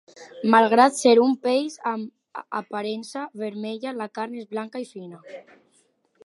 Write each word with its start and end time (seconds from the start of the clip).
Malgrat 0.53 0.95
ser 1.01 1.11
un 1.25 1.35
peix 1.43 1.75
amb 1.91 2.41
aparença 2.61 3.27
vermella, 3.43 3.93
la 4.01 4.09
carn 4.19 4.35
és 4.41 4.49
blanca 4.57 4.83
i 4.87 4.89
fina. 4.97 5.23